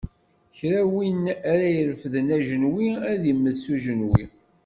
Kra 0.57 0.81
n 0.87 0.91
win 0.93 1.23
ara 1.51 1.65
irefden 1.79 2.27
ajenwi, 2.37 2.87
ad 3.11 3.23
immet 3.31 3.57
s 3.63 3.65
ujenwi. 3.73 4.23